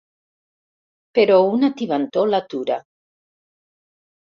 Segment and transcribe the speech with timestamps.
[1.19, 2.81] Però una tibantor l'atura.